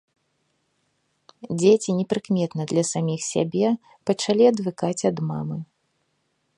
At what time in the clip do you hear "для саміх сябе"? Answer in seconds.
2.71-3.67